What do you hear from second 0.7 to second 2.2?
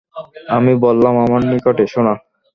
বললাম, আমার নিকট এসো না।